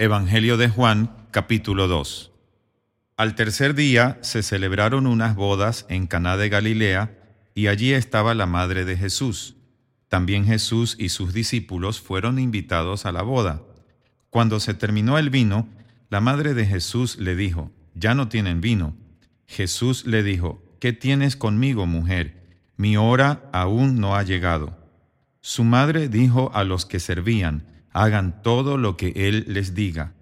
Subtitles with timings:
[0.00, 2.32] Evangelio de Juan, capítulo 2.
[3.18, 7.18] Al tercer día se celebraron unas bodas en Caná de Galilea,
[7.54, 9.56] y allí estaba la madre de Jesús.
[10.08, 13.60] También Jesús y sus discípulos fueron invitados a la boda.
[14.30, 15.68] Cuando se terminó el vino,
[16.08, 18.96] la madre de Jesús le dijo, Ya no tienen vino.
[19.46, 22.56] Jesús le dijo, ¿Qué tienes conmigo, mujer?
[22.78, 24.78] Mi hora aún no ha llegado.
[25.42, 30.12] Su madre dijo a los que servían, hagan todo lo que él les diga.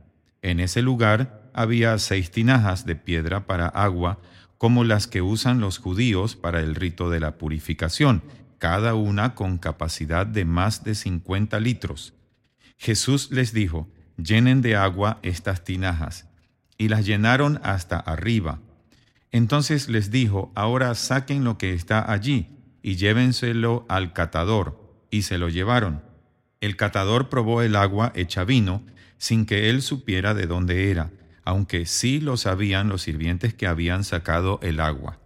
[0.42, 4.18] En ese lugar había seis tinajas de piedra para agua,
[4.58, 8.22] como las que usan los judíos para el rito de la purificación,
[8.58, 12.14] cada una con capacidad de más de cincuenta litros.
[12.76, 16.28] Jesús les dijo, llenen de agua estas tinajas,
[16.76, 18.60] y las llenaron hasta arriba.
[19.30, 22.48] Entonces les dijo, ahora saquen lo que está allí,
[22.82, 26.07] y llévenselo al catador, y se lo llevaron.
[26.60, 28.82] El catador probó el agua hecha vino
[29.16, 31.10] sin que él supiera de dónde era,
[31.44, 35.18] aunque sí lo sabían los sirvientes que habían sacado el agua.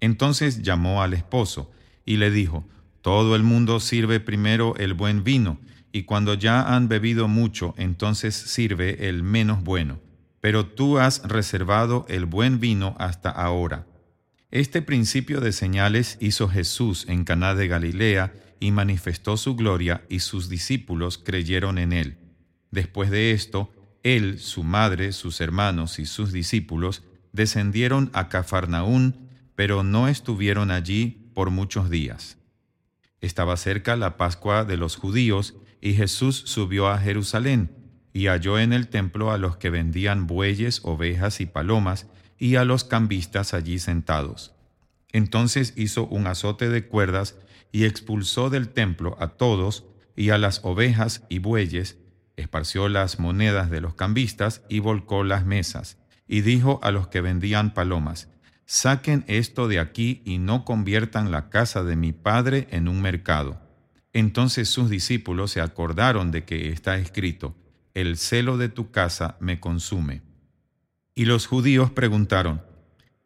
[0.00, 1.70] Entonces llamó al esposo
[2.04, 2.66] y le dijo,
[3.02, 5.58] Todo el mundo sirve primero el buen vino,
[5.92, 10.00] y cuando ya han bebido mucho, entonces sirve el menos bueno.
[10.40, 13.86] Pero tú has reservado el buen vino hasta ahora.
[14.50, 20.20] Este principio de señales hizo Jesús en Caná de Galilea y manifestó su gloria y
[20.20, 22.18] sus discípulos creyeron en él.
[22.70, 29.82] Después de esto, él, su madre, sus hermanos y sus discípulos descendieron a Cafarnaún, pero
[29.82, 32.38] no estuvieron allí por muchos días.
[33.20, 37.70] Estaba cerca la Pascua de los judíos y Jesús subió a Jerusalén
[38.12, 42.06] y halló en el templo a los que vendían bueyes, ovejas y palomas
[42.38, 44.54] y a los cambistas allí sentados.
[45.12, 47.36] Entonces hizo un azote de cuerdas
[47.72, 49.84] y expulsó del templo a todos
[50.16, 51.98] y a las ovejas y bueyes,
[52.36, 57.20] esparció las monedas de los cambistas y volcó las mesas, y dijo a los que
[57.20, 58.28] vendían palomas,
[58.66, 63.62] Saquen esto de aquí y no conviertan la casa de mi padre en un mercado.
[64.12, 67.56] Entonces sus discípulos se acordaron de que está escrito,
[67.94, 70.22] El celo de tu casa me consume.
[71.14, 72.62] Y los judíos preguntaron,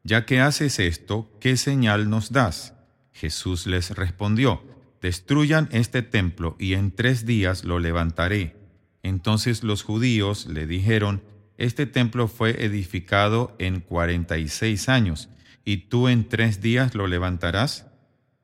[0.05, 2.75] Ya que haces esto, ¿qué señal nos das?
[3.13, 4.63] Jesús les respondió,
[5.01, 8.57] Destruyan este templo y en tres días lo levantaré.
[9.03, 11.23] Entonces los judíos le dijeron,
[11.57, 15.29] Este templo fue edificado en cuarenta y seis años,
[15.65, 17.87] y tú en tres días lo levantarás.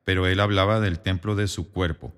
[0.03, 2.13] Pero él hablaba del templo de su cuerpo.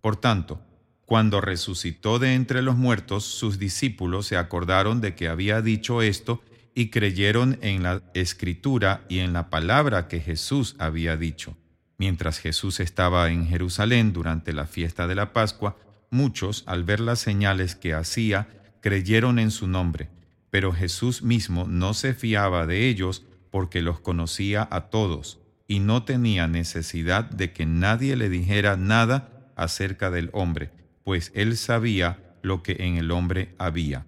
[0.00, 0.60] Por tanto,
[1.04, 6.42] cuando resucitó de entre los muertos, sus discípulos se acordaron de que había dicho esto
[6.78, 11.56] y creyeron en la escritura y en la palabra que Jesús había dicho.
[11.96, 15.78] Mientras Jesús estaba en Jerusalén durante la fiesta de la Pascua,
[16.10, 18.48] muchos, al ver las señales que hacía,
[18.82, 20.10] creyeron en su nombre,
[20.50, 26.04] pero Jesús mismo no se fiaba de ellos porque los conocía a todos y no
[26.04, 30.72] tenía necesidad de que nadie le dijera nada acerca del hombre,
[31.04, 34.04] pues él sabía lo que en el hombre había.